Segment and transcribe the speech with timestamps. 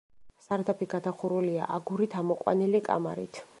[0.45, 3.43] სარდაფი გადახურულია აგურით ამოყვანილი კამარით.